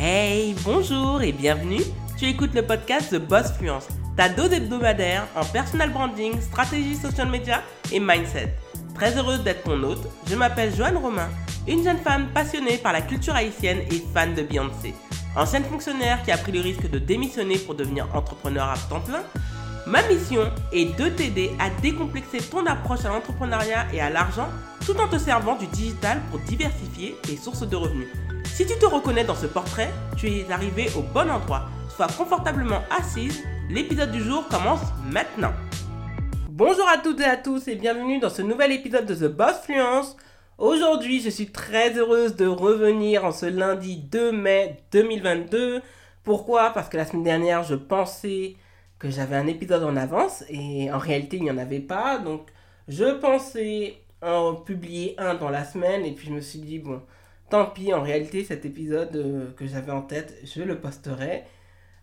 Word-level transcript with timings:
Hey, 0.00 0.54
bonjour 0.64 1.22
et 1.22 1.32
bienvenue. 1.32 1.82
Tu 2.16 2.26
écoutes 2.26 2.54
le 2.54 2.62
podcast 2.62 3.10
The 3.10 3.18
Boss 3.18 3.50
Fluence, 3.54 3.88
ta 4.16 4.28
dose 4.28 4.52
hebdomadaire 4.52 5.26
en 5.34 5.44
personal 5.44 5.90
branding, 5.90 6.40
stratégie 6.40 6.94
social 6.94 7.28
media 7.28 7.64
et 7.90 7.98
mindset. 7.98 8.54
Très 8.94 9.18
heureuse 9.18 9.42
d'être 9.42 9.64
ton 9.64 9.82
hôte, 9.82 10.06
je 10.30 10.36
m'appelle 10.36 10.72
Joanne 10.72 10.98
Romain, 10.98 11.28
une 11.66 11.82
jeune 11.82 11.98
femme 11.98 12.28
passionnée 12.32 12.76
par 12.76 12.92
la 12.92 13.00
culture 13.00 13.34
haïtienne 13.34 13.80
et 13.90 14.04
fan 14.14 14.36
de 14.36 14.42
Beyoncé. 14.42 14.94
Ancienne 15.34 15.64
fonctionnaire 15.64 16.22
qui 16.22 16.30
a 16.30 16.38
pris 16.38 16.52
le 16.52 16.60
risque 16.60 16.88
de 16.88 17.00
démissionner 17.00 17.58
pour 17.58 17.74
devenir 17.74 18.06
entrepreneur 18.14 18.68
à 18.68 18.76
temps 18.88 19.00
plein, 19.00 19.24
Ma 19.88 20.02
mission 20.02 20.52
est 20.70 20.96
de 20.98 21.08
t'aider 21.08 21.50
à 21.58 21.70
décomplexer 21.80 22.38
ton 22.38 22.66
approche 22.66 23.06
à 23.06 23.08
l'entrepreneuriat 23.08 23.86
et 23.92 24.02
à 24.02 24.10
l'argent 24.10 24.48
tout 24.84 24.94
en 25.00 25.08
te 25.08 25.16
servant 25.16 25.56
du 25.56 25.66
digital 25.66 26.20
pour 26.30 26.40
diversifier 26.40 27.16
tes 27.22 27.38
sources 27.38 27.66
de 27.66 27.74
revenus. 27.74 28.08
Si 28.58 28.66
tu 28.66 28.76
te 28.76 28.86
reconnais 28.86 29.22
dans 29.22 29.36
ce 29.36 29.46
portrait, 29.46 29.90
tu 30.16 30.26
es 30.26 30.50
arrivé 30.50 30.88
au 30.96 31.02
bon 31.02 31.30
endroit. 31.30 31.68
Sois 31.94 32.08
confortablement 32.08 32.82
assise, 32.90 33.44
l'épisode 33.70 34.10
du 34.10 34.20
jour 34.20 34.48
commence 34.48 34.80
maintenant. 35.04 35.52
Bonjour 36.50 36.88
à 36.88 36.98
toutes 36.98 37.20
et 37.20 37.24
à 37.24 37.36
tous 37.36 37.68
et 37.68 37.76
bienvenue 37.76 38.18
dans 38.18 38.30
ce 38.30 38.42
nouvel 38.42 38.72
épisode 38.72 39.06
de 39.06 39.14
The 39.14 39.32
Boss 39.32 39.60
Fluence. 39.62 40.16
Aujourd'hui, 40.58 41.20
je 41.20 41.30
suis 41.30 41.52
très 41.52 41.96
heureuse 41.96 42.34
de 42.34 42.48
revenir 42.48 43.24
en 43.24 43.30
ce 43.30 43.46
lundi 43.46 43.96
2 43.96 44.32
mai 44.32 44.82
2022. 44.90 45.80
Pourquoi? 46.24 46.70
Parce 46.70 46.88
que 46.88 46.96
la 46.96 47.04
semaine 47.04 47.22
dernière, 47.22 47.62
je 47.62 47.76
pensais 47.76 48.56
que 48.98 49.08
j'avais 49.08 49.36
un 49.36 49.46
épisode 49.46 49.84
en 49.84 49.94
avance 49.94 50.42
et 50.48 50.90
en 50.90 50.98
réalité 50.98 51.36
il 51.36 51.44
n'y 51.44 51.50
en 51.52 51.58
avait 51.58 51.78
pas. 51.78 52.18
Donc 52.18 52.48
je 52.88 53.04
pensais 53.20 53.98
en 54.20 54.54
publier 54.56 55.14
un 55.16 55.36
dans 55.36 55.48
la 55.48 55.64
semaine 55.64 56.04
et 56.04 56.10
puis 56.10 56.26
je 56.26 56.32
me 56.32 56.40
suis 56.40 56.58
dit 56.58 56.80
bon 56.80 57.00
tant 57.50 57.66
pis 57.66 57.92
en 57.94 58.02
réalité 58.02 58.44
cet 58.44 58.64
épisode 58.64 59.16
euh, 59.16 59.52
que 59.52 59.66
j'avais 59.66 59.92
en 59.92 60.02
tête 60.02 60.38
je 60.44 60.62
le 60.62 60.78
posterai 60.78 61.44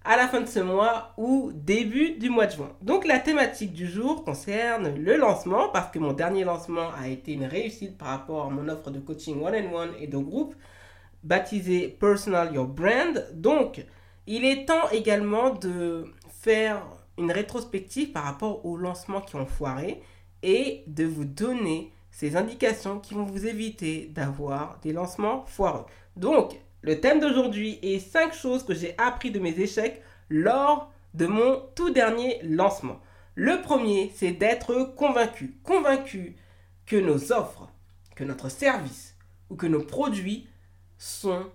à 0.06 0.18
la 0.18 0.28
fin 0.28 0.42
de 0.42 0.46
ce 0.46 0.60
mois 0.60 1.14
ou 1.18 1.52
début 1.54 2.12
du 2.12 2.30
mois 2.30 2.46
de 2.46 2.52
juin. 2.52 2.72
Donc 2.82 3.08
la 3.08 3.18
thématique 3.18 3.74
du 3.74 3.88
jour 3.88 4.24
concerne 4.24 4.94
le 4.96 5.18
lancement 5.18 5.70
parce 5.70 5.92
que 5.92 5.98
mon 5.98 6.14
dernier 6.14 6.44
lancement 6.44 6.90
a 7.02 7.08
été 7.08 7.34
une 7.34 7.46
réussite 7.46 7.98
par 7.98 8.10
rapport 8.10 8.46
à 8.46 8.50
mon 8.50 8.70
offre 8.70 8.92
de 8.92 9.00
coaching 9.00 9.42
one-on-one 9.42 9.94
et 10.00 10.06
de 10.06 10.18
groupe 10.18 10.54
baptisé 11.24 11.88
Personal 11.88 12.54
Your 12.54 12.68
Brand. 12.68 13.26
Donc 13.34 13.84
il 14.28 14.46
est 14.46 14.66
temps 14.66 14.90
également 14.92 15.50
de 15.50 16.06
faire 16.30 16.84
une 17.18 17.32
rétrospective 17.32 18.12
par 18.12 18.26
rapport 18.26 18.64
aux 18.64 18.78
lancements 18.78 19.22
qui 19.22 19.36
ont 19.36 19.48
foiré 19.48 20.04
et 20.44 20.84
de 20.86 21.06
vous 21.06 21.26
donner 21.26 21.92
ces 22.16 22.38
indications 22.38 23.00
qui 23.00 23.14
vont 23.14 23.26
vous 23.26 23.46
éviter 23.46 24.06
d'avoir 24.06 24.80
des 24.82 24.94
lancements 24.94 25.46
foireux. 25.48 25.86
Donc, 26.16 26.58
le 26.82 27.02
thème 27.02 27.20
d'aujourd'hui 27.20 27.78
est 27.82 28.00
5 28.00 28.34
choses 28.34 28.64
que 28.64 28.74
j'ai 28.74 28.98
appris 28.98 29.32
de 29.32 29.40
mes 29.40 29.60
échecs 29.60 30.02
lors 30.30 30.94
de 31.14 31.26
mon 31.26 31.62
tout 31.76 31.90
dernier 31.90 32.40
lancement. 32.42 33.02
Le 33.36 33.62
premier, 33.62 34.14
c'est 34.16 34.32
d'être 34.32 34.94
convaincu. 34.96 35.58
Convaincu 35.62 36.38
que 36.86 36.96
nos 36.96 37.34
offres, 37.34 37.70
que 38.16 38.24
notre 38.24 38.48
service 38.48 39.18
ou 39.50 39.58
que 39.58 39.68
nos 39.68 39.84
produits 39.84 40.48
sont 40.98 41.48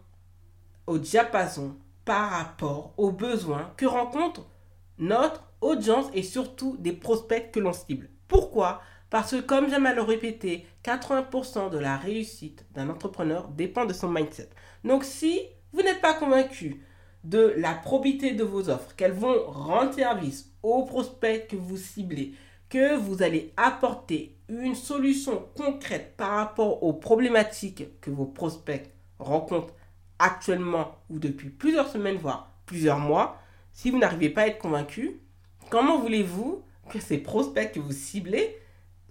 au 0.87 0.99
diapason 0.99 1.75
par 2.05 2.33
rapport 2.33 2.93
aux 2.99 3.13
besoins 3.13 3.73
que 3.79 3.87
rencontrent 3.87 4.51
notre 4.99 5.43
audience 5.63 6.11
et 6.13 6.23
surtout 6.23 6.77
des 6.77 6.93
prospects 6.93 7.51
que 7.51 7.61
l'on 7.61 7.73
cible. 7.73 8.11
Pourquoi 8.29 8.83
Parce 9.11 9.33
que 9.33 9.41
comme 9.41 9.69
j'aime 9.69 9.87
à 9.87 9.95
le 9.95 10.03
répéter, 10.03 10.67
80% 10.85 11.71
de 11.71 11.79
la 11.79 11.97
réussite 11.97 12.65
d'un 12.73 12.89
entrepreneur 12.89 13.49
dépend 13.49 13.85
de 13.85 13.93
son 13.93 14.09
mindset. 14.09 14.49
Donc 14.85 15.05
si 15.05 15.41
vous 15.73 15.83
n'êtes 15.83 16.01
pas 16.01 16.15
convaincu 16.15 16.83
de 17.25 17.53
la 17.57 17.75
probité 17.75 18.33
de 18.33 18.45
vos 18.45 18.71
offres, 18.71 18.95
qu'elles 18.97 19.13
vont 19.13 19.45
rendre 19.47 19.93
service 19.93 20.53
aux 20.63 20.85
prospects 20.85 21.49
que 21.49 21.57
vous 21.57 21.77
ciblez, 21.77 22.35
que 22.69 22.97
vous 22.97 23.23
allez 23.23 23.53
apporter 23.57 24.37
une 24.49 24.75
solution 24.77 25.45
concrète 25.57 26.15
par 26.17 26.31
rapport 26.31 26.83
aux 26.83 26.93
problématiques 26.93 28.01
que 28.01 28.11
vos 28.11 28.27
prospects 28.27 28.91
rencontrent 29.19 29.75
actuellement 30.19 30.97
ou 31.11 31.19
depuis 31.19 31.51
plusieurs 31.51 31.89
semaines, 31.89 32.17
voire 32.17 32.53
plusieurs 32.65 32.99
mois, 32.99 33.41
si 33.73 33.91
vous 33.91 33.99
n'arrivez 33.99 34.31
pas 34.31 34.43
à 34.43 34.47
être 34.47 34.59
convaincu, 34.59 35.21
comment 35.69 35.99
voulez-vous 35.99 36.63
que 36.91 37.01
ces 37.01 37.19
prospects 37.19 37.73
que 37.73 37.81
vous 37.81 37.93
ciblez 37.93 38.57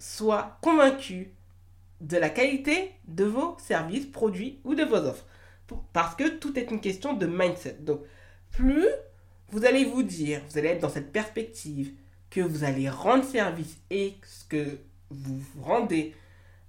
soient 0.00 0.58
convaincus 0.62 1.28
de 2.00 2.16
la 2.16 2.30
qualité 2.30 2.92
de 3.06 3.24
vos 3.24 3.56
services, 3.58 4.06
produits 4.06 4.58
ou 4.64 4.74
de 4.74 4.82
vos 4.84 4.96
offres 4.96 5.26
Parce 5.92 6.16
que 6.16 6.28
tout 6.28 6.58
est 6.58 6.70
une 6.70 6.80
question 6.80 7.12
de 7.12 7.26
mindset. 7.26 7.76
Donc, 7.80 8.00
plus 8.50 8.86
vous 9.50 9.64
allez 9.64 9.84
vous 9.84 10.02
dire, 10.02 10.40
vous 10.48 10.58
allez 10.58 10.68
être 10.68 10.80
dans 10.80 10.88
cette 10.88 11.12
perspective 11.12 11.92
que 12.30 12.40
vous 12.40 12.64
allez 12.64 12.88
rendre 12.88 13.24
service 13.24 13.76
et 13.90 14.14
ce 14.24 14.44
que 14.44 14.78
vous 15.10 15.40
rendez 15.62 16.14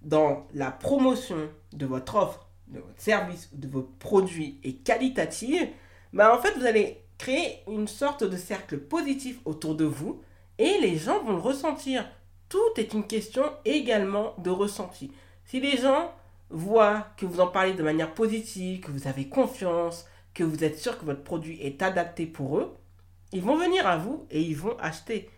dans 0.01 0.47
la 0.53 0.71
promotion 0.71 1.49
de 1.73 1.85
votre 1.85 2.15
offre, 2.15 2.49
de 2.67 2.79
votre 2.79 2.99
service, 2.99 3.49
de 3.53 3.67
vos 3.67 3.83
produits 3.99 4.59
est 4.63 4.83
qualitative, 4.83 5.67
bah 6.13 6.35
en 6.35 6.41
fait 6.41 6.57
vous 6.57 6.65
allez 6.65 7.03
créer 7.19 7.59
une 7.67 7.87
sorte 7.87 8.23
de 8.23 8.35
cercle 8.35 8.79
positif 8.79 9.39
autour 9.45 9.75
de 9.75 9.85
vous 9.85 10.21
et 10.57 10.79
les 10.81 10.97
gens 10.97 11.23
vont 11.23 11.33
le 11.33 11.39
ressentir. 11.39 12.09
Tout 12.51 12.73
est 12.75 12.91
une 12.91 13.07
question 13.07 13.43
également 13.63 14.35
de 14.39 14.49
ressenti. 14.49 15.09
Si 15.45 15.61
les 15.61 15.77
gens 15.77 16.13
voient 16.49 17.07
que 17.15 17.25
vous 17.25 17.39
en 17.39 17.47
parlez 17.47 17.73
de 17.73 17.81
manière 17.81 18.13
positive, 18.13 18.81
que 18.81 18.91
vous 18.91 19.07
avez 19.07 19.29
confiance, 19.29 20.05
que 20.33 20.43
vous 20.43 20.65
êtes 20.65 20.77
sûr 20.77 20.99
que 20.99 21.05
votre 21.05 21.23
produit 21.23 21.61
est 21.61 21.81
adapté 21.81 22.25
pour 22.25 22.57
eux, 22.59 22.75
ils 23.31 23.41
vont 23.41 23.55
venir 23.55 23.87
à 23.87 23.95
vous 23.95 24.27
et 24.29 24.41
ils 24.41 24.57
vont 24.57 24.77
acheter. 24.79 25.29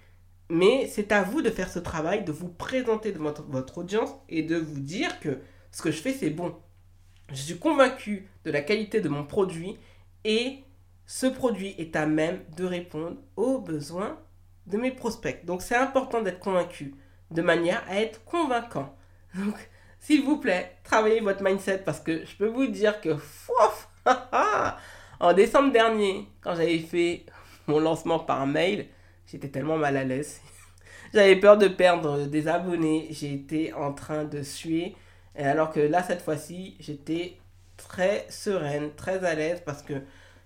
Mais 0.49 0.87
c'est 0.87 1.11
à 1.11 1.21
vous 1.21 1.43
de 1.43 1.51
faire 1.51 1.69
ce 1.69 1.77
travail, 1.77 2.23
de 2.23 2.31
vous 2.31 2.49
présenter 2.49 3.11
devant 3.11 3.31
votre, 3.47 3.77
audience 3.77 4.15
et 4.27 4.41
de 4.41 4.57
vous 4.57 4.79
dire 4.79 5.19
que 5.19 5.37
ce 5.71 5.83
que 5.83 5.91
je 5.91 6.01
fais, 6.01 6.13
c'est 6.13 6.31
bon. 6.31 6.55
Je 7.29 7.35
suis 7.35 7.59
convaincu 7.59 8.27
de 8.43 8.49
la 8.49 8.61
qualité 8.61 9.01
de 9.01 9.09
mon 9.09 9.23
produit 9.23 9.77
et 10.23 10.63
ce 11.05 11.27
produit 11.27 11.75
est 11.77 11.95
à 11.95 12.07
même 12.07 12.39
de 12.57 12.65
répondre 12.65 13.17
aux 13.35 13.59
besoins 13.59 14.17
de 14.65 14.77
mes 14.77 14.91
prospects. 14.91 15.45
Donc 15.45 15.61
c'est 15.61 15.75
important 15.75 16.23
d'être 16.23 16.39
convaincu 16.39 16.95
de 17.33 17.41
manière 17.41 17.83
à 17.89 17.99
être 17.99 18.23
convaincant. 18.25 18.95
Donc 19.35 19.55
s'il 19.99 20.23
vous 20.23 20.37
plaît, 20.37 20.75
travaillez 20.83 21.21
votre 21.21 21.43
mindset 21.43 21.79
parce 21.79 21.99
que 21.99 22.25
je 22.25 22.35
peux 22.35 22.47
vous 22.47 22.67
dire 22.67 22.99
que 22.99 23.15
en 25.19 25.33
décembre 25.33 25.71
dernier, 25.71 26.27
quand 26.41 26.55
j'avais 26.55 26.79
fait 26.79 27.25
mon 27.67 27.79
lancement 27.79 28.19
par 28.19 28.45
mail, 28.45 28.87
j'étais 29.25 29.47
tellement 29.47 29.77
mal 29.77 29.95
à 29.97 30.03
l'aise. 30.03 30.41
J'avais 31.13 31.35
peur 31.35 31.59
de 31.59 31.67
perdre 31.67 32.25
des 32.25 32.47
abonnés, 32.47 33.07
j'étais 33.11 33.71
en 33.73 33.93
train 33.93 34.23
de 34.23 34.41
suer. 34.41 34.95
alors 35.37 35.71
que 35.71 35.79
là, 35.79 36.01
cette 36.01 36.21
fois-ci, 36.21 36.75
j'étais 36.79 37.37
très 37.77 38.25
sereine, 38.29 38.89
très 38.95 39.23
à 39.23 39.35
l'aise 39.35 39.61
parce 39.63 39.83
que 39.83 39.93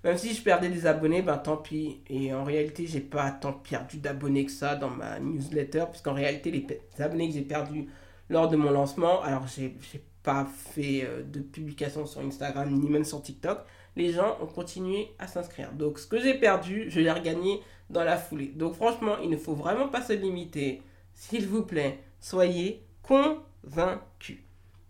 même 0.04 0.18
si 0.18 0.34
je 0.34 0.42
perdais 0.42 0.70
des 0.70 0.86
abonnés, 0.86 1.22
ben 1.22 1.38
tant 1.38 1.58
pis. 1.58 2.02
Et 2.10 2.34
en 2.34 2.44
réalité, 2.44 2.86
j'ai 2.88 3.02
pas 3.02 3.32
tant 3.32 3.54
perdu 3.54 3.98
d'abonnés 3.98 4.46
que 4.46 4.52
ça 4.52 4.76
dans 4.76 4.90
ma 4.90 5.20
newsletter, 5.20 5.86
puisqu'en 5.90 6.14
réalité, 6.14 6.52
les, 6.52 7.04
abonnés 7.04 7.28
que 7.30 7.34
j'ai 7.34 7.42
perdus 7.42 7.88
lors 8.30 8.48
de 8.48 8.56
mon 8.56 8.72
lancement, 8.72 9.22
alors 9.22 9.48
j'ai 9.48 9.76
pas 10.24 10.46
fait 10.46 11.04
euh, 11.06 11.24
de 11.24 11.40
publication 11.40 12.06
sur 12.06 12.22
Instagram 12.22 12.70
ni 12.70 12.90
même 12.90 13.06
sur 13.06 13.22
TikTok, 13.22 13.60
les 13.96 14.12
gens 14.12 14.38
ont 14.42 14.46
continué 14.46 15.10
à 15.20 15.28
s'inscrire. 15.28 15.72
Donc 15.72 16.00
ce 16.00 16.06
que 16.06 16.20
j'ai 16.20 16.34
perdu, 16.34 16.90
je 16.90 17.00
l'ai 17.00 17.12
regagné 17.12 17.62
dans 17.90 18.04
la 18.04 18.18
foulée. 18.18 18.48
Donc 18.48 18.76
franchement, 18.76 19.16
il 19.24 19.30
ne 19.30 19.38
faut 19.38 19.56
vraiment 19.56 19.88
pas 19.88 20.02
se 20.02 20.14
limiter. 20.14 20.82
S'il 21.14 21.48
vous 21.48 21.64
plaît, 21.64 22.00
soyez 22.20 22.84
convaincus. 23.04 24.40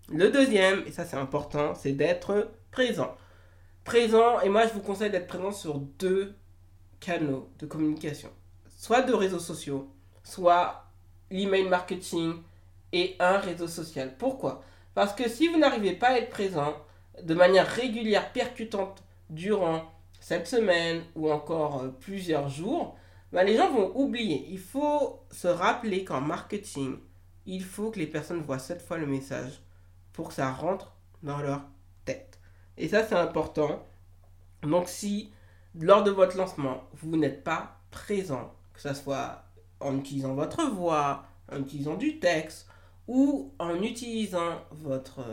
Le 0.09 0.31
deuxième, 0.31 0.83
et 0.87 0.91
ça 0.91 1.05
c'est 1.05 1.17
important, 1.17 1.75
c'est 1.75 1.91
d'être 1.91 2.51
présent 2.71 3.15
présent, 3.87 4.41
et 4.41 4.49
moi 4.49 4.67
je 4.67 4.73
vous 4.73 4.81
conseille 4.81 5.09
d'être 5.09 5.27
présent 5.27 5.53
sur 5.53 5.79
deux 5.79 6.35
canaux 6.99 7.49
de 7.57 7.65
communication. 7.65 8.29
Soit 8.67 9.01
deux 9.01 9.15
réseaux 9.15 9.39
sociaux, 9.39 9.89
soit 10.23 10.83
l'email 11.31 11.69
marketing 11.69 12.33
et 12.91 13.15
un 13.19 13.37
réseau 13.37 13.67
social. 13.67 14.15
Pourquoi? 14.19 14.61
Parce 14.93 15.13
que 15.13 15.29
si 15.29 15.47
vous 15.47 15.57
n'arrivez 15.57 15.93
pas 15.93 16.09
à 16.09 16.17
être 16.17 16.29
présent 16.29 16.75
de 17.23 17.33
manière 17.33 17.65
régulière, 17.65 18.33
percutante 18.33 19.03
durant 19.29 19.89
cette 20.19 20.47
semaine 20.47 21.03
ou 21.15 21.31
encore 21.31 21.81
euh, 21.81 21.87
plusieurs 21.87 22.49
jours, 22.49 22.97
ben, 23.31 23.43
les 23.43 23.55
gens 23.55 23.71
vont 23.71 23.95
oublier. 23.95 24.47
Il 24.49 24.59
faut 24.59 25.21
se 25.31 25.47
rappeler 25.47 26.03
qu'en 26.03 26.19
marketing, 26.19 26.97
il 27.45 27.63
faut 27.63 27.89
que 27.91 27.99
les 27.99 28.07
personnes 28.07 28.41
voient 28.41 28.59
cette 28.59 28.81
fois 28.81 28.97
le 28.97 29.07
message 29.07 29.61
pour 30.11 30.27
que 30.27 30.33
ça 30.33 30.51
rentre 30.51 30.93
dans 31.23 31.37
leur. 31.37 31.61
Et 32.77 32.87
ça, 32.87 33.05
c'est 33.05 33.15
important. 33.15 33.85
Donc, 34.63 34.87
si 34.87 35.31
lors 35.79 36.03
de 36.03 36.11
votre 36.11 36.37
lancement, 36.37 36.83
vous 36.93 37.17
n'êtes 37.17 37.43
pas 37.43 37.79
présent, 37.91 38.53
que 38.73 38.81
ce 38.81 38.93
soit 38.93 39.43
en 39.79 39.97
utilisant 39.97 40.33
votre 40.33 40.65
voix, 40.69 41.25
en 41.51 41.59
utilisant 41.59 41.95
du 41.95 42.19
texte 42.19 42.67
ou 43.07 43.53
en 43.59 43.81
utilisant 43.81 44.61
votre, 44.71 45.23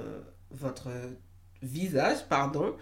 votre 0.50 0.88
visage, 1.62 2.26
pardon, 2.29 2.76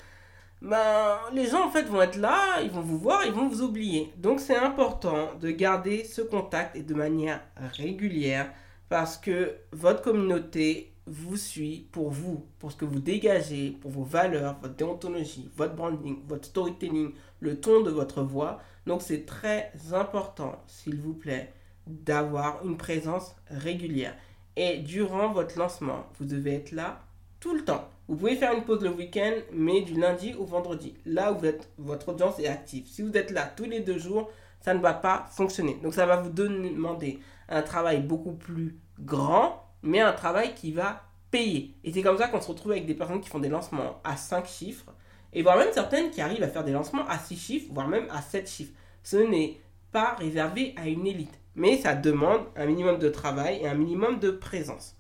ben, 0.61 1.19
les 1.33 1.47
gens 1.47 1.67
en 1.67 1.71
fait 1.71 1.83
vont 1.85 2.03
être 2.03 2.19
là, 2.19 2.61
ils 2.63 2.71
vont 2.71 2.83
vous 2.83 2.99
voir, 2.99 3.25
ils 3.27 3.33
vont 3.33 3.49
vous 3.49 3.63
oublier. 3.63 4.13
Donc 4.17 4.39
c'est 4.39 4.57
important 4.57 5.31
de 5.41 5.51
garder 5.51 6.05
ce 6.05 6.23
contact 6.23 6.77
et 6.77 6.83
de 6.83 6.95
manière 6.95 7.41
régulière 7.57 8.51
parce 8.89 9.17
que 9.17 9.57
votre 9.73 10.03
communauté 10.03 10.92
vous 11.07 11.37
suit 11.37 11.89
pour 11.91 12.11
vous, 12.11 12.47
pour 12.59 12.71
ce 12.71 12.77
que 12.77 12.85
vous 12.85 13.01
dégagez, 13.01 13.77
pour 13.81 13.91
vos 13.91 14.05
valeurs, 14.05 14.57
votre 14.61 14.75
déontologie, 14.75 15.51
votre 15.57 15.75
branding, 15.75 16.19
votre 16.29 16.47
storytelling, 16.47 17.13
le 17.41 17.61
ton 17.61 17.83
de 17.83 17.91
votre 17.91 18.23
voix. 18.23 18.61
Donc 18.87 19.03
c'est 19.03 19.27
très 19.27 19.73
important, 19.93 20.63
s'il 20.67 20.97
vous 20.97 21.15
plaît, 21.15 21.53
d'avoir 21.87 22.65
une 22.65 22.77
présence 22.77 23.35
régulière. 23.51 24.15
Et 24.57 24.79
durant 24.79 25.33
votre 25.33 25.59
lancement, 25.59 26.07
vous 26.19 26.25
devez 26.25 26.55
être 26.55 26.73
là 26.73 27.01
tout 27.41 27.55
le 27.55 27.65
temps. 27.65 27.89
Vous 28.07 28.17
pouvez 28.17 28.37
faire 28.37 28.53
une 28.53 28.65
pause 28.65 28.83
le 28.83 28.91
week-end, 28.91 29.33
mais 29.53 29.81
du 29.83 29.95
lundi 29.95 30.35
au 30.35 30.45
vendredi, 30.45 30.95
là 31.07 31.33
où 31.33 31.39
votre 31.79 32.11
audience 32.11 32.39
est 32.39 32.47
active. 32.47 32.87
Si 32.87 33.03
vous 33.03 33.17
êtes 33.17 33.31
là 33.31 33.51
tous 33.57 33.65
les 33.65 33.81
deux 33.81 33.99
jours, 33.99 34.31
ça 34.61 34.75
ne 34.75 34.81
va 34.81 34.93
pas 34.93 35.27
fonctionner. 35.31 35.79
Donc 35.83 35.95
ça 35.95 36.07
va 36.07 36.17
vous 36.17 36.31
demander 36.31 37.19
un 37.49 37.63
travail 37.63 38.01
beaucoup 38.01 38.33
plus 38.33 38.77
grand, 39.01 39.62
mais 39.83 40.01
un 40.01 40.13
travail 40.13 40.55
qui 40.55 40.73
va 40.73 41.05
payer. 41.31 41.75
Et 41.85 41.93
c'est 41.93 42.03
comme 42.03 42.19
ça 42.19 42.29
qu'on 42.29 42.41
se 42.41 42.49
retrouve 42.49 42.73
avec 42.73 42.87
des 42.87 42.95
personnes 42.95 43.21
qui 43.21 43.29
font 43.29 43.39
des 43.39 43.49
lancements 43.49 44.01
à 44.05 44.17
5 44.17 44.47
chiffres, 44.47 44.93
et 45.33 45.43
voire 45.43 45.57
même 45.57 45.73
certaines 45.73 46.11
qui 46.11 46.21
arrivent 46.21 46.43
à 46.43 46.49
faire 46.49 46.65
des 46.65 46.73
lancements 46.73 47.07
à 47.09 47.19
6 47.19 47.37
chiffres, 47.37 47.73
voire 47.73 47.89
même 47.89 48.07
à 48.11 48.21
7 48.21 48.49
chiffres. 48.49 48.75
Ce 49.03 49.17
n'est 49.17 49.61
pas 49.91 50.15
réservé 50.15 50.75
à 50.77 50.89
une 50.89 51.07
élite, 51.07 51.41
mais 51.55 51.79
ça 51.79 51.95
demande 51.95 52.47
un 52.57 52.67
minimum 52.67 52.99
de 52.99 53.09
travail 53.09 53.61
et 53.63 53.69
un 53.69 53.75
minimum 53.75 54.19
de 54.19 54.31
présence. 54.31 54.97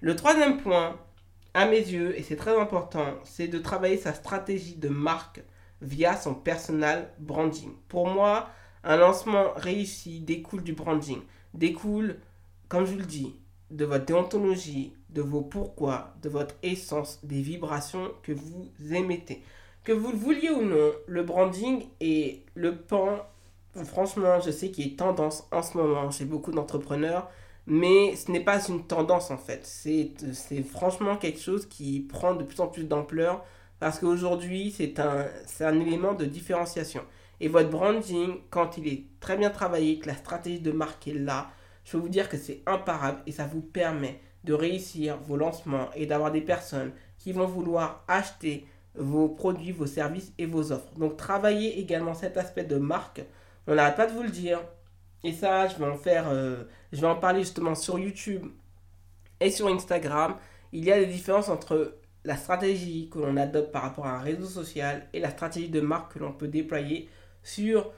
Le 0.00 0.16
troisième 0.16 0.58
point, 0.58 0.96
à 1.54 1.66
mes 1.66 1.80
yeux, 1.80 2.18
et 2.18 2.22
c'est 2.22 2.36
très 2.36 2.58
important, 2.58 3.14
c'est 3.24 3.48
de 3.48 3.58
travailler 3.58 3.96
sa 3.96 4.14
stratégie 4.14 4.76
de 4.76 4.88
marque 4.88 5.42
via 5.82 6.16
son 6.16 6.34
personal 6.34 7.12
branding. 7.18 7.72
Pour 7.88 8.08
moi, 8.08 8.48
un 8.84 8.96
lancement 8.96 9.52
réussi 9.56 10.20
découle 10.20 10.62
du 10.62 10.72
branding, 10.72 11.20
découle, 11.54 12.20
comme 12.68 12.86
je 12.86 12.92
vous 12.92 12.98
le 12.98 13.04
dis, 13.04 13.40
de 13.70 13.84
votre 13.84 14.04
déontologie, 14.06 14.92
de 15.10 15.22
vos 15.22 15.42
pourquoi, 15.42 16.14
de 16.22 16.28
votre 16.28 16.54
essence, 16.62 17.20
des 17.22 17.40
vibrations 17.40 18.10
que 18.22 18.32
vous 18.32 18.70
émettez. 18.92 19.42
Que 19.84 19.92
vous 19.92 20.10
le 20.12 20.18
vouliez 20.18 20.50
ou 20.50 20.62
non, 20.62 20.92
le 21.06 21.22
branding 21.22 21.84
est 22.00 22.42
le 22.54 22.76
pan, 22.76 23.26
franchement, 23.84 24.40
je 24.40 24.50
sais 24.50 24.70
qu'il 24.70 24.86
est 24.86 24.96
tendance 24.98 25.46
en 25.50 25.62
ce 25.62 25.76
moment 25.76 26.10
chez 26.10 26.24
beaucoup 26.24 26.52
d'entrepreneurs 26.52 27.30
mais 27.68 28.16
ce 28.16 28.32
n'est 28.32 28.40
pas 28.40 28.66
une 28.66 28.84
tendance 28.84 29.30
en 29.30 29.36
fait. 29.36 29.60
C'est 29.66 30.62
franchement 30.62 31.16
quelque 31.16 31.38
chose 31.38 31.66
qui 31.66 32.00
prend 32.00 32.34
de 32.34 32.42
plus 32.42 32.60
en 32.60 32.66
plus 32.66 32.84
d'ampleur 32.84 33.44
parce 33.78 33.98
qu'aujourd'hui, 34.00 34.74
c'est 34.76 34.98
un, 34.98 35.26
un 35.60 35.80
élément 35.80 36.14
de 36.14 36.24
différenciation. 36.24 37.02
Et 37.40 37.48
votre 37.48 37.70
branding, 37.70 38.38
quand 38.50 38.78
il 38.78 38.88
est 38.88 39.04
très 39.20 39.36
bien 39.36 39.50
travaillé, 39.50 39.98
que 39.98 40.08
la 40.08 40.16
stratégie 40.16 40.60
de 40.60 40.72
marque 40.72 41.06
est 41.08 41.12
là, 41.14 41.50
je 41.88 41.92
peux 41.92 42.02
vous 42.02 42.10
dire 42.10 42.28
que 42.28 42.36
c'est 42.36 42.60
imparable 42.66 43.22
et 43.26 43.32
ça 43.32 43.46
vous 43.46 43.62
permet 43.62 44.20
de 44.44 44.52
réussir 44.52 45.16
vos 45.22 45.38
lancements 45.38 45.88
et 45.94 46.04
d'avoir 46.04 46.30
des 46.30 46.42
personnes 46.42 46.92
qui 47.16 47.32
vont 47.32 47.46
vouloir 47.46 48.04
acheter 48.08 48.66
vos 48.94 49.30
produits, 49.30 49.72
vos 49.72 49.86
services 49.86 50.34
et 50.36 50.44
vos 50.44 50.70
offres. 50.70 50.92
Donc 50.98 51.16
travaillez 51.16 51.80
également 51.80 52.12
cet 52.12 52.36
aspect 52.36 52.64
de 52.64 52.76
marque. 52.76 53.22
On 53.66 53.74
n'arrête 53.74 53.96
pas 53.96 54.06
de 54.06 54.12
vous 54.12 54.22
le 54.22 54.28
dire. 54.28 54.60
Et 55.24 55.32
ça, 55.32 55.66
je 55.66 55.76
vais 55.76 55.86
en 55.86 55.96
faire, 55.96 56.28
euh, 56.28 56.64
je 56.92 57.00
vais 57.00 57.06
en 57.06 57.16
parler 57.16 57.40
justement 57.40 57.74
sur 57.74 57.98
YouTube 57.98 58.44
et 59.40 59.50
sur 59.50 59.66
Instagram. 59.68 60.36
Il 60.72 60.84
y 60.84 60.92
a 60.92 60.98
des 60.98 61.06
différences 61.06 61.48
entre 61.48 61.96
la 62.22 62.36
stratégie 62.36 63.08
que 63.10 63.18
l'on 63.18 63.38
adopte 63.38 63.72
par 63.72 63.80
rapport 63.80 64.06
à 64.06 64.18
un 64.18 64.20
réseau 64.20 64.46
social 64.46 65.08
et 65.14 65.20
la 65.20 65.30
stratégie 65.30 65.70
de 65.70 65.80
marque 65.80 66.12
que 66.12 66.18
l'on 66.18 66.34
peut 66.34 66.48
déployer 66.48 67.08
sur 67.42 67.90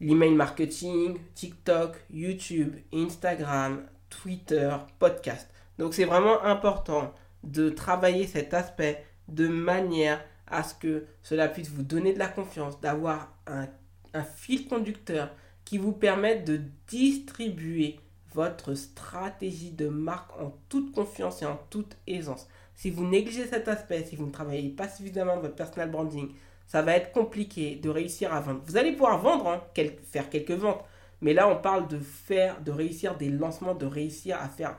l'email 0.00 0.34
marketing, 0.34 1.18
TikTok, 1.34 1.96
YouTube, 2.10 2.76
Instagram, 2.92 3.86
Twitter, 4.10 4.70
podcast. 4.98 5.48
Donc 5.78 5.94
c'est 5.94 6.04
vraiment 6.04 6.42
important 6.42 7.12
de 7.42 7.68
travailler 7.70 8.26
cet 8.26 8.54
aspect 8.54 9.04
de 9.28 9.48
manière 9.48 10.24
à 10.46 10.62
ce 10.62 10.74
que 10.74 11.06
cela 11.22 11.48
puisse 11.48 11.70
vous 11.70 11.82
donner 11.82 12.12
de 12.12 12.18
la 12.18 12.28
confiance, 12.28 12.80
d'avoir 12.80 13.36
un, 13.46 13.66
un 14.12 14.24
fil 14.24 14.68
conducteur 14.68 15.30
qui 15.64 15.78
vous 15.78 15.92
permettent 15.92 16.46
de 16.46 16.60
distribuer 16.88 17.98
votre 18.34 18.74
stratégie 18.74 19.70
de 19.70 19.88
marque 19.88 20.32
en 20.38 20.56
toute 20.68 20.92
confiance 20.92 21.42
et 21.42 21.46
en 21.46 21.58
toute 21.70 21.96
aisance. 22.06 22.48
Si 22.74 22.90
vous 22.90 23.06
négligez 23.06 23.46
cet 23.46 23.68
aspect, 23.68 24.04
si 24.04 24.16
vous 24.16 24.26
ne 24.26 24.32
travaillez 24.32 24.70
pas 24.70 24.88
suffisamment 24.88 25.38
votre 25.38 25.54
personal 25.54 25.90
branding, 25.90 26.30
ça 26.66 26.82
va 26.82 26.96
être 26.96 27.12
compliqué 27.12 27.76
de 27.76 27.88
réussir 27.88 28.32
à 28.32 28.40
vendre. 28.40 28.62
Vous 28.66 28.76
allez 28.76 28.92
pouvoir 28.92 29.18
vendre, 29.18 29.48
hein, 29.48 29.62
faire 30.10 30.30
quelques 30.30 30.50
ventes, 30.50 30.84
mais 31.20 31.34
là 31.34 31.48
on 31.48 31.56
parle 31.56 31.88
de 31.88 31.98
faire, 31.98 32.60
de 32.62 32.72
réussir 32.72 33.16
des 33.16 33.28
lancements, 33.28 33.74
de 33.74 33.86
réussir 33.86 34.38
à 34.40 34.48
faire 34.48 34.76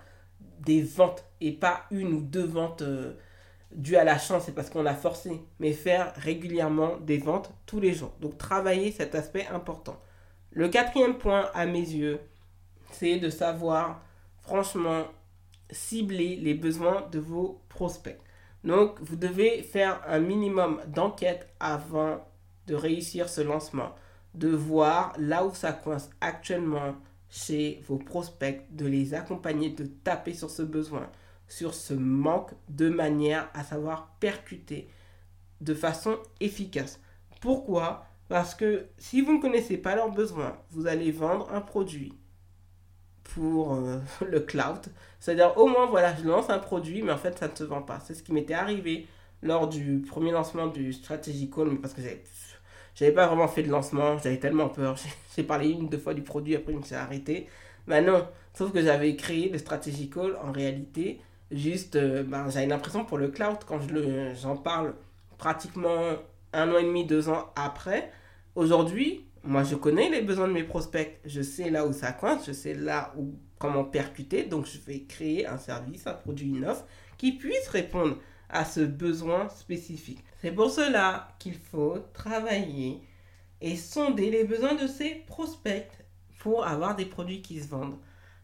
des 0.59 0.81
ventes 0.81 1.23
et 1.41 1.51
pas 1.51 1.85
une 1.91 2.13
ou 2.13 2.21
deux 2.21 2.45
ventes 2.45 2.81
euh, 2.81 3.13
dues 3.71 3.95
à 3.97 4.03
la 4.03 4.17
chance, 4.17 4.43
c'est 4.45 4.55
parce 4.55 4.69
qu'on 4.69 4.85
a 4.85 4.93
forcé, 4.93 5.41
mais 5.59 5.73
faire 5.73 6.13
régulièrement 6.15 6.97
des 6.97 7.17
ventes 7.17 7.51
tous 7.65 7.79
les 7.79 7.93
jours. 7.93 8.13
Donc 8.21 8.37
travailler 8.37 8.91
cet 8.91 9.15
aspect 9.15 9.47
important. 9.47 9.99
Le 10.51 10.69
quatrième 10.69 11.17
point 11.17 11.49
à 11.53 11.65
mes 11.65 11.79
yeux, 11.79 12.19
c'est 12.91 13.17
de 13.17 13.29
savoir 13.29 14.01
franchement 14.41 15.05
cibler 15.69 16.35
les 16.37 16.53
besoins 16.53 17.07
de 17.11 17.19
vos 17.19 17.61
prospects. 17.69 18.19
Donc, 18.65 18.99
vous 18.99 19.15
devez 19.15 19.61
faire 19.61 20.01
un 20.07 20.19
minimum 20.19 20.81
d'enquête 20.87 21.47
avant 21.59 22.27
de 22.65 22.73
réussir 22.73 23.29
ce 23.29 23.41
lancement, 23.41 23.93
de 24.33 24.49
voir 24.49 25.13
là 25.19 25.45
où 25.45 25.53
ça 25.53 25.71
coince 25.71 26.09
actuellement 26.19 26.95
chez 27.29 27.81
vos 27.87 27.97
prospects, 27.97 28.65
de 28.71 28.87
les 28.87 29.13
accompagner, 29.13 29.69
de 29.69 29.85
taper 29.85 30.33
sur 30.33 30.49
ce 30.49 30.63
besoin, 30.63 31.09
sur 31.47 31.75
ce 31.75 31.93
manque, 31.93 32.51
de 32.67 32.89
manière 32.89 33.49
à 33.53 33.63
savoir 33.63 34.15
percuter 34.19 34.89
de 35.61 35.75
façon 35.75 36.17
efficace. 36.39 36.99
Pourquoi? 37.41 38.07
Parce 38.29 38.55
que 38.55 38.87
si 38.97 39.21
vous 39.21 39.33
ne 39.33 39.41
connaissez 39.41 39.77
pas 39.77 39.95
leurs 39.95 40.11
besoins, 40.11 40.57
vous 40.71 40.87
allez 40.87 41.11
vendre 41.11 41.53
un 41.53 41.61
produit 41.61 42.13
pour 43.35 43.73
euh, 43.73 43.99
le 44.25 44.39
cloud. 44.39 44.79
C'est-à-dire, 45.19 45.57
au 45.57 45.67
moins, 45.67 45.85
voilà, 45.87 46.15
je 46.15 46.27
lance 46.27 46.49
un 46.49 46.59
produit, 46.59 47.01
mais 47.01 47.11
en 47.11 47.17
fait, 47.17 47.37
ça 47.37 47.47
ne 47.47 47.55
se 47.55 47.63
vend 47.63 47.81
pas. 47.81 47.99
C'est 47.99 48.13
ce 48.13 48.23
qui 48.23 48.33
m'était 48.33 48.53
arrivé 48.53 49.07
lors 49.43 49.67
du 49.67 50.01
premier 50.07 50.31
lancement 50.31 50.67
du 50.67 50.93
Strategy 50.93 51.49
Call, 51.49 51.69
mais 51.69 51.77
parce 51.77 51.93
que 51.93 52.01
j'avais 52.95 53.11
pas 53.11 53.27
vraiment 53.27 53.47
fait 53.47 53.63
de 53.63 53.69
lancement, 53.69 54.17
j'avais 54.17 54.39
tellement 54.39 54.69
peur. 54.69 54.95
J'ai 55.35 55.43
parlé 55.43 55.69
une, 55.69 55.89
deux 55.89 55.97
fois 55.97 56.13
du 56.13 56.21
produit, 56.21 56.55
après, 56.55 56.73
je 56.73 56.77
me 56.77 56.83
suis 56.83 56.95
arrêté. 56.95 57.47
Mais 57.87 58.01
non, 58.01 58.27
sauf 58.53 58.71
que 58.71 58.81
j'avais 58.81 59.15
créé 59.15 59.49
le 59.49 59.57
Strategy 59.57 60.09
Call 60.09 60.37
en 60.41 60.51
réalité. 60.51 61.19
Juste, 61.51 61.97
euh, 61.97 62.23
ben, 62.23 62.49
j'avais 62.49 62.65
l'impression 62.65 63.05
pour 63.05 63.17
le 63.17 63.27
cloud, 63.27 63.57
quand 63.67 63.79
j'en 64.41 64.57
parle 64.57 64.95
pratiquement 65.37 66.15
un 66.53 66.71
an 66.71 66.77
et 66.77 66.83
demi, 66.83 67.05
deux 67.05 67.29
ans 67.29 67.51
après, 67.55 68.11
aujourd'hui, 68.55 69.25
moi 69.45 69.63
je 69.63 69.75
connais 69.75 70.09
les 70.09 70.21
besoins 70.21 70.47
de 70.47 70.53
mes 70.53 70.63
prospects, 70.63 71.19
je 71.25 71.41
sais 71.41 71.69
là 71.69 71.85
où 71.85 71.93
ça 71.93 72.11
coince, 72.11 72.45
je 72.47 72.51
sais 72.51 72.73
là 72.73 73.13
où 73.17 73.35
comment 73.59 73.83
percuter, 73.83 74.43
donc 74.43 74.65
je 74.65 74.77
vais 74.79 75.03
créer 75.03 75.45
un 75.45 75.57
service, 75.57 76.07
un 76.07 76.13
produit, 76.13 76.49
une 76.49 76.65
offre 76.65 76.85
qui 77.17 77.33
puisse 77.33 77.67
répondre 77.69 78.17
à 78.49 78.65
ce 78.65 78.81
besoin 78.81 79.49
spécifique. 79.49 80.23
C'est 80.41 80.51
pour 80.51 80.69
cela 80.69 81.29
qu'il 81.39 81.55
faut 81.55 81.99
travailler 82.13 83.01
et 83.61 83.75
sonder 83.75 84.29
les 84.29 84.43
besoins 84.43 84.75
de 84.75 84.87
ses 84.87 85.15
prospects 85.27 85.89
pour 86.39 86.65
avoir 86.65 86.95
des 86.95 87.05
produits 87.05 87.41
qui 87.41 87.59
se 87.61 87.67
vendent. 87.67 87.97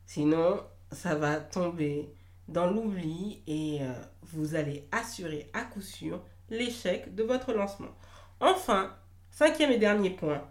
Sinon, 0.06 0.62
ça 0.92 1.16
va 1.16 1.38
tomber 1.38 2.14
dans 2.48 2.70
l'oubli 2.70 3.44
et 3.48 3.80
euh, 3.82 3.94
vous 4.24 4.56
allez 4.56 4.88
assurer 4.92 5.50
à 5.54 5.64
coup 5.64 5.82
sûr 5.82 6.22
l'échec 6.50 7.14
de 7.16 7.24
votre 7.24 7.54
lancement. 7.54 7.92
Enfin, 8.40 8.96
cinquième 9.30 9.72
et 9.72 9.78
dernier 9.78 10.10
point, 10.10 10.44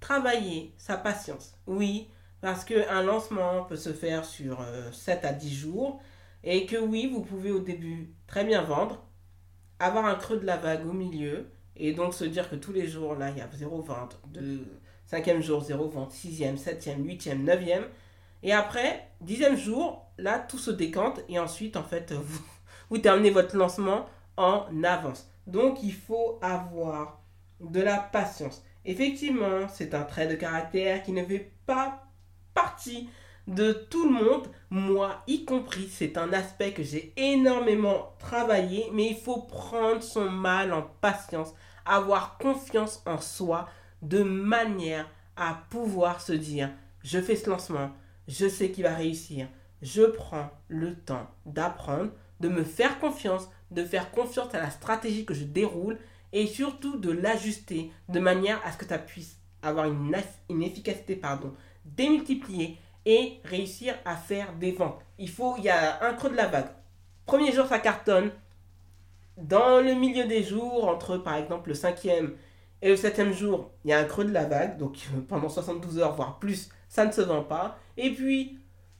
travailler 0.00 0.74
sa 0.78 0.96
patience. 0.96 1.54
Oui, 1.66 2.08
parce 2.40 2.64
qu'un 2.64 3.02
lancement 3.02 3.64
peut 3.64 3.76
se 3.76 3.92
faire 3.92 4.24
sur 4.24 4.64
7 4.92 5.24
euh, 5.24 5.28
à 5.28 5.32
10 5.32 5.54
jours 5.54 6.00
et 6.44 6.66
que 6.66 6.76
oui, 6.76 7.10
vous 7.12 7.22
pouvez 7.22 7.50
au 7.50 7.60
début 7.60 8.14
très 8.26 8.44
bien 8.44 8.62
vendre, 8.62 9.04
avoir 9.78 10.06
un 10.06 10.14
creux 10.14 10.38
de 10.38 10.46
la 10.46 10.56
vague 10.56 10.86
au 10.86 10.92
milieu 10.92 11.46
et 11.76 11.92
donc 11.92 12.14
se 12.14 12.24
dire 12.24 12.48
que 12.48 12.56
tous 12.56 12.72
les 12.72 12.86
jours, 12.86 13.14
là, 13.14 13.30
il 13.30 13.38
y 13.38 13.40
a 13.40 13.48
0 13.52 13.82
vente, 13.82 14.18
de 14.28 14.60
5e 15.10 15.40
jour, 15.40 15.62
0 15.62 15.88
vente, 15.88 16.12
6e, 16.12 16.56
7e, 16.56 17.02
8e, 17.04 17.44
9e. 17.44 17.84
Et 18.42 18.52
après, 18.52 19.08
10e 19.24 19.56
jour, 19.56 20.06
là, 20.18 20.38
tout 20.38 20.58
se 20.58 20.70
décante 20.70 21.20
et 21.28 21.38
ensuite, 21.38 21.76
en 21.76 21.84
fait, 21.84 22.12
vous, 22.12 22.42
vous 22.90 22.98
terminez 22.98 23.30
votre 23.30 23.56
lancement 23.56 24.06
en 24.36 24.66
avance. 24.84 25.28
Donc 25.46 25.82
il 25.82 25.92
faut 25.92 26.38
avoir 26.42 27.20
de 27.60 27.80
la 27.80 27.98
patience. 27.98 28.64
Effectivement, 28.86 29.66
c'est 29.68 29.94
un 29.94 30.04
trait 30.04 30.28
de 30.28 30.36
caractère 30.36 31.02
qui 31.02 31.12
ne 31.12 31.24
fait 31.24 31.52
pas 31.66 32.04
partie 32.54 33.10
de 33.48 33.72
tout 33.72 34.08
le 34.08 34.14
monde, 34.14 34.48
moi 34.70 35.22
y 35.26 35.44
compris. 35.44 35.88
C'est 35.88 36.16
un 36.16 36.32
aspect 36.32 36.72
que 36.72 36.84
j'ai 36.84 37.12
énormément 37.16 38.14
travaillé, 38.20 38.86
mais 38.92 39.08
il 39.08 39.16
faut 39.16 39.42
prendre 39.42 40.02
son 40.02 40.30
mal 40.30 40.72
en 40.72 40.82
patience, 40.82 41.52
avoir 41.84 42.38
confiance 42.38 43.02
en 43.06 43.18
soi 43.18 43.68
de 44.02 44.22
manière 44.22 45.08
à 45.36 45.64
pouvoir 45.68 46.20
se 46.20 46.32
dire, 46.32 46.70
je 47.02 47.20
fais 47.20 47.36
ce 47.36 47.50
lancement, 47.50 47.90
je 48.28 48.48
sais 48.48 48.70
qu'il 48.70 48.84
va 48.84 48.94
réussir, 48.94 49.48
je 49.82 50.02
prends 50.02 50.50
le 50.68 50.94
temps 50.94 51.28
d'apprendre, 51.44 52.12
de 52.38 52.48
me 52.48 52.62
faire 52.62 53.00
confiance, 53.00 53.48
de 53.72 53.84
faire 53.84 54.12
confiance 54.12 54.54
à 54.54 54.60
la 54.60 54.70
stratégie 54.70 55.24
que 55.24 55.34
je 55.34 55.44
déroule 55.44 55.98
et 56.36 56.46
surtout 56.46 56.98
de 56.98 57.10
l'ajuster 57.10 57.90
de 58.10 58.20
manière 58.20 58.60
à 58.62 58.70
ce 58.70 58.76
que 58.76 58.84
ça 58.84 58.98
puisse 58.98 59.38
avoir 59.62 59.86
une, 59.86 60.14
efficacité 60.62 61.16
pardon, 61.16 61.54
démultipliée 61.86 62.76
et 63.06 63.40
réussir 63.42 63.94
à 64.04 64.16
faire 64.16 64.52
des 64.52 64.72
ventes. 64.72 65.00
Il 65.18 65.30
faut, 65.30 65.54
il 65.56 65.64
y 65.64 65.70
a 65.70 66.04
un 66.04 66.12
creux 66.12 66.28
de 66.28 66.36
la 66.36 66.46
vague. 66.46 66.68
Premier 67.24 67.52
jour, 67.52 67.66
ça 67.66 67.78
cartonne. 67.78 68.32
Dans 69.38 69.80
le 69.80 69.94
milieu 69.94 70.26
des 70.26 70.42
jours, 70.42 70.86
entre 70.86 71.16
par 71.16 71.36
exemple 71.36 71.70
le 71.70 71.74
cinquième 71.74 72.34
et 72.82 72.90
le 72.90 72.96
septième 72.96 73.32
jour, 73.32 73.70
il 73.86 73.90
y 73.90 73.94
a 73.94 73.98
un 73.98 74.04
creux 74.04 74.26
de 74.26 74.32
la 74.32 74.44
vague. 74.44 74.76
Donc 74.76 74.98
pendant 75.28 75.48
72 75.48 76.00
heures, 76.00 76.16
voire 76.16 76.38
plus, 76.38 76.68
ça 76.90 77.06
ne 77.06 77.12
se 77.12 77.22
vend 77.22 77.44
pas. 77.44 77.78
Et 77.96 78.12
puis, 78.12 78.58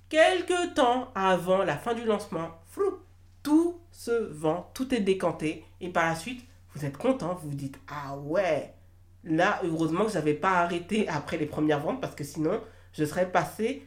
quelques 0.08 0.72
temps 0.74 1.08
avant 1.14 1.64
la 1.64 1.76
fin 1.76 1.92
du 1.92 2.06
lancement, 2.06 2.48
flou, 2.64 2.98
tout 3.42 3.78
se 3.90 4.32
vend, 4.32 4.70
tout 4.72 4.94
est 4.94 5.00
décanté. 5.00 5.66
Et 5.82 5.90
par 5.90 6.06
la 6.06 6.14
suite, 6.14 6.42
vous 6.76 6.84
êtes 6.84 6.98
content, 6.98 7.34
vous 7.34 7.50
vous 7.50 7.56
dites, 7.56 7.78
ah 7.88 8.16
ouais, 8.18 8.74
là, 9.24 9.60
heureusement 9.64 10.04
que 10.04 10.10
je 10.10 10.18
n'avais 10.18 10.34
pas 10.34 10.60
arrêté 10.60 11.08
après 11.08 11.38
les 11.38 11.46
premières 11.46 11.80
ventes 11.80 12.00
parce 12.00 12.14
que 12.14 12.24
sinon, 12.24 12.60
je 12.92 13.04
serais 13.04 13.30
passé 13.30 13.86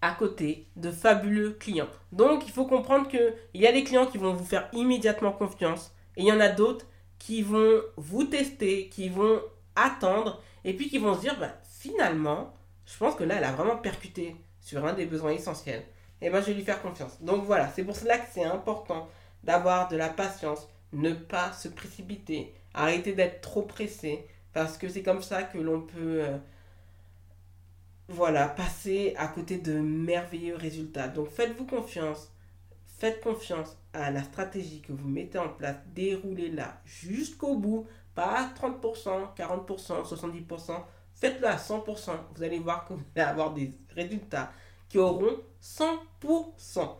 à 0.00 0.12
côté 0.12 0.68
de 0.76 0.90
fabuleux 0.90 1.56
clients. 1.58 1.88
Donc, 2.12 2.46
il 2.46 2.52
faut 2.52 2.66
comprendre 2.66 3.08
qu'il 3.08 3.34
y 3.54 3.66
a 3.66 3.72
des 3.72 3.84
clients 3.84 4.06
qui 4.06 4.18
vont 4.18 4.34
vous 4.34 4.44
faire 4.44 4.68
immédiatement 4.72 5.32
confiance 5.32 5.92
et 6.16 6.22
il 6.22 6.28
y 6.28 6.32
en 6.32 6.40
a 6.40 6.48
d'autres 6.48 6.86
qui 7.18 7.42
vont 7.42 7.80
vous 7.96 8.24
tester, 8.24 8.88
qui 8.88 9.08
vont 9.08 9.40
attendre 9.74 10.42
et 10.64 10.74
puis 10.74 10.88
qui 10.88 10.98
vont 10.98 11.14
se 11.14 11.20
dire 11.20 11.38
bah, 11.40 11.54
finalement, 11.64 12.54
je 12.84 12.96
pense 12.96 13.14
que 13.14 13.24
là, 13.24 13.36
elle 13.38 13.44
a 13.44 13.52
vraiment 13.52 13.76
percuté 13.76 14.36
sur 14.60 14.84
un 14.84 14.92
des 14.92 15.06
besoins 15.06 15.32
essentiels. 15.32 15.84
Et 16.20 16.30
ben, 16.30 16.40
je 16.40 16.46
vais 16.46 16.54
lui 16.54 16.64
faire 16.64 16.82
confiance. 16.82 17.20
Donc 17.22 17.44
voilà, 17.44 17.68
c'est 17.68 17.84
pour 17.84 17.96
cela 17.96 18.18
que 18.18 18.26
c'est 18.32 18.44
important 18.44 19.08
d'avoir 19.42 19.88
de 19.88 19.96
la 19.96 20.08
patience, 20.08 20.68
ne 20.92 21.12
pas 21.12 21.52
se 21.52 21.68
précipiter, 21.68 22.54
arrêter 22.74 23.12
d'être 23.12 23.40
trop 23.40 23.62
pressé, 23.62 24.26
parce 24.52 24.78
que 24.78 24.88
c'est 24.88 25.02
comme 25.02 25.22
ça 25.22 25.42
que 25.42 25.58
l'on 25.58 25.82
peut 25.82 26.22
euh, 26.24 26.38
voilà, 28.08 28.48
passer 28.48 29.14
à 29.16 29.28
côté 29.28 29.58
de 29.58 29.78
merveilleux 29.78 30.56
résultats. 30.56 31.08
Donc 31.08 31.28
faites-vous 31.28 31.66
confiance, 31.66 32.32
faites 32.98 33.20
confiance 33.20 33.76
à 33.92 34.10
la 34.10 34.22
stratégie 34.22 34.80
que 34.80 34.92
vous 34.92 35.08
mettez 35.08 35.38
en 35.38 35.50
place, 35.50 35.76
déroulez-la 35.94 36.80
jusqu'au 36.84 37.56
bout, 37.56 37.86
pas 38.14 38.50
30%, 38.60 39.34
40%, 39.36 40.08
70%, 40.08 40.82
faites-le 41.14 41.46
à 41.46 41.56
100%. 41.56 42.10
Vous 42.34 42.42
allez 42.42 42.58
voir 42.58 42.86
que 42.86 42.94
vous 42.94 43.04
allez 43.14 43.24
avoir 43.24 43.52
des 43.52 43.72
résultats 43.94 44.52
qui 44.88 44.98
auront 44.98 45.36
100%. 45.62 46.96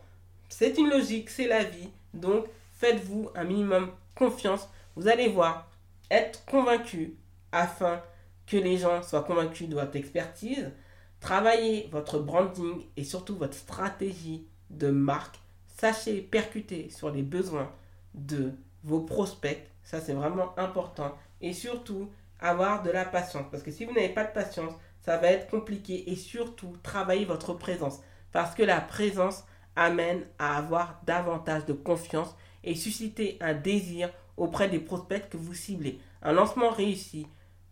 C'est 0.47 0.77
une 0.77 0.89
logique, 0.89 1.29
c'est 1.29 1.47
la 1.47 1.63
vie. 1.63 1.89
Donc 2.13 2.45
faites-vous 2.79 3.29
un 3.35 3.43
minimum 3.43 3.91
confiance. 4.15 4.67
Vous 4.95 5.07
allez 5.07 5.29
voir, 5.29 5.69
être 6.09 6.43
convaincu 6.45 7.15
afin 7.51 8.01
que 8.47 8.57
les 8.57 8.77
gens 8.77 9.03
soient 9.03 9.23
convaincus 9.23 9.69
de 9.69 9.75
votre 9.75 9.95
expertise 9.95 10.71
Travaillez 11.19 11.89
votre 11.91 12.19
branding 12.19 12.85
et 12.95 13.03
surtout 13.03 13.35
votre 13.35 13.53
stratégie 13.53 14.47
de 14.69 14.89
marque. 14.89 15.37
Sachez 15.77 16.21
percuter 16.21 16.89
sur 16.89 17.11
les 17.11 17.23
besoins 17.23 17.69
de 18.13 18.53
vos 18.83 19.01
prospects. 19.01 19.59
Ça, 19.83 19.99
c'est 19.99 20.13
vraiment 20.13 20.57
important. 20.57 21.17
Et 21.41 21.51
surtout, 21.51 22.09
avoir 22.39 22.83
de 22.83 22.89
la 22.89 23.03
patience. 23.03 23.45
Parce 23.51 23.63
que 23.63 23.71
si 23.71 23.83
vous 23.83 23.93
n'avez 23.93 24.09
pas 24.09 24.23
de 24.23 24.31
patience, 24.31 24.73
ça 25.01 25.17
va 25.17 25.27
être 25.27 25.49
compliqué. 25.49 26.09
Et 26.09 26.15
surtout, 26.15 26.73
travaillez 26.83 27.25
votre 27.25 27.53
présence. 27.53 27.99
Parce 28.31 28.55
que 28.55 28.63
la 28.63 28.79
présence 28.79 29.43
amène 29.75 30.25
à 30.37 30.57
avoir 30.57 31.01
davantage 31.05 31.65
de 31.65 31.73
confiance 31.73 32.33
et 32.63 32.75
susciter 32.75 33.37
un 33.41 33.53
désir 33.53 34.09
auprès 34.37 34.69
des 34.69 34.79
prospects 34.79 35.29
que 35.29 35.37
vous 35.37 35.53
ciblez. 35.53 35.99
Un 36.21 36.33
lancement 36.33 36.69
réussi 36.69 37.27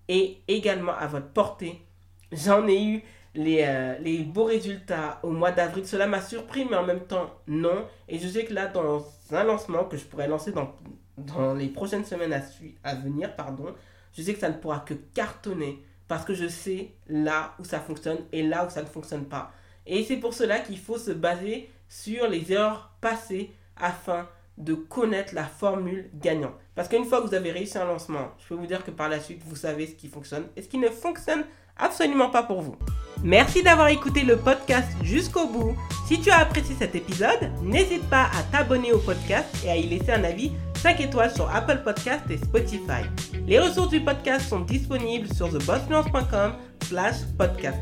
est 0.08 0.38
également 0.48 0.94
à 0.94 1.08
votre 1.08 1.30
portée. 1.30 1.82
J'en 2.32 2.68
ai 2.68 2.84
eu 2.84 3.04
euh, 3.38 3.98
les, 4.00 4.20
beaux 4.20 4.46
résultats 4.46 5.20
au 5.24 5.30
mois 5.30 5.52
d'avril. 5.52 5.86
Cela 5.88 6.08
m'a 6.08 6.22
surpris, 6.22 6.66
mais 6.66 6.76
en 6.76 6.86
même 6.86 7.06
temps, 7.06 7.30
non. 7.48 7.86
Et 8.08 8.18
je 8.20 8.28
sais 8.28 8.46
que 8.46 8.54
là, 8.54 8.68
dans 8.68 9.06
un 9.32 9.44
lancement 9.44 9.86
que 9.86 9.98
je 9.98 10.06
pourrais 10.06 10.28
lancer 10.28 10.52
dans, 10.52 10.74
dans 11.18 11.54
les 11.54 11.68
prochaines 11.68 12.06
semaines 12.06 12.34
à, 12.34 12.42
à 12.84 12.96
venir, 12.96 13.36
pardon, 13.36 13.76
je 14.14 14.22
sais 14.22 14.34
que 14.34 14.40
ça 14.40 14.50
ne 14.50 14.56
pourra 14.56 14.80
que 14.80 14.94
cartonner 14.94 15.84
parce 16.08 16.26
que 16.26 16.34
je 16.34 16.48
sais 16.48 16.94
là 17.08 17.54
où 17.60 17.66
ça 17.66 17.80
fonctionne 17.80 18.20
et 18.32 18.44
là 18.44 18.66
où 18.66 18.70
ça 18.70 18.82
ne 18.82 18.88
fonctionne 18.88 19.26
pas. 19.26 19.52
Et 19.86 20.04
c'est 20.04 20.18
pour 20.18 20.34
cela 20.34 20.60
qu'il 20.60 20.80
faut 20.80 20.98
se 20.98 21.12
baser 21.12 21.70
sur 21.88 22.28
les 22.28 22.52
erreurs 22.52 22.92
passées 23.02 23.52
afin 23.76 24.28
de 24.58 24.74
connaître 24.74 25.36
la 25.36 25.46
formule 25.46 26.10
gagnante. 26.16 26.56
Parce 26.76 26.88
qu'une 26.88 27.06
fois 27.06 27.22
que 27.22 27.28
vous 27.28 27.36
avez 27.36 27.52
réussi 27.52 27.78
un 27.78 27.86
lancement, 27.86 28.32
je 28.40 28.48
peux 28.48 28.56
vous 28.56 28.66
dire 28.66 28.84
que 28.84 28.92
par 28.92 29.10
la 29.10 29.20
suite, 29.20 29.42
vous 29.46 29.56
savez 29.56 29.88
ce 29.88 29.96
qui 29.96 30.08
fonctionne 30.08 30.46
et 30.56 30.62
ce 30.62 30.68
qui 30.68 30.78
ne 30.78 30.90
fonctionne 30.90 31.44
absolument 31.78 32.30
pas 32.30 32.44
pour 32.44 32.62
vous. 32.62 32.76
Merci 33.24 33.64
d'avoir 33.64 33.88
écouté 33.88 34.22
le 34.22 34.38
podcast 34.38 34.88
jusqu'au 35.04 35.48
bout. 35.48 35.76
Si 36.08 36.20
tu 36.20 36.30
as 36.30 36.40
apprécié 36.40 36.76
cet 36.78 36.96
épisode, 36.96 37.52
n'hésite 37.64 38.08
pas 38.10 38.26
à 38.26 38.44
t'abonner 38.52 38.92
au 38.94 39.00
podcast 39.00 39.48
et 39.66 39.70
à 39.70 39.76
y 39.76 39.88
laisser 39.88 40.12
un 40.12 40.24
avis 40.24 40.52
5 40.78 41.00
étoiles 41.02 41.32
sur 41.34 41.54
Apple 41.54 41.82
Podcast 41.84 42.24
et 42.30 42.38
Spotify. 42.38 43.04
Les 43.48 43.60
ressources 43.60 43.90
du 43.90 44.02
podcast 44.02 44.48
sont 44.48 44.62
disponibles 44.62 45.34
sur 45.34 45.50
thebossfluence.com 45.50 46.54
slash 46.84 47.16
podcast. 47.38 47.80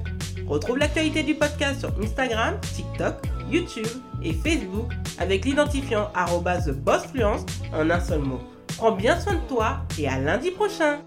Retrouve 0.48 0.77
l'actualité 0.77 1.24
du 1.24 1.36
podcast 1.36 1.79
sur 1.79 1.91
Instagram, 2.01 2.60
TikTok, 2.75 3.15
YouTube 3.50 3.88
et 4.25 4.34
Facebook 4.34 4.91
avec 5.20 5.46
l'identifiant 5.46 6.10
TheBossFluence 6.15 7.46
en 7.74 7.89
un 7.89 8.00
seul 8.00 8.20
mot. 8.20 8.41
Prends 8.77 8.91
bien 8.91 9.20
soin 9.20 9.36
de 9.36 9.48
toi 9.48 9.77
et 9.98 10.08
à 10.08 10.20
lundi 10.20 10.51
prochain 10.51 11.00